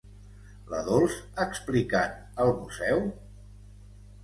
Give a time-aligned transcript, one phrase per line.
[0.71, 2.17] ¿La Dols explicant
[2.47, 3.07] el museu?